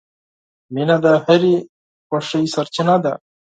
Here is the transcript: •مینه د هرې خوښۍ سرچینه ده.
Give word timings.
•مینه 0.73 0.97
د 1.05 1.05
هرې 1.25 1.55
خوښۍ 2.07 2.45
سرچینه 2.53 2.95
ده. 3.03 3.13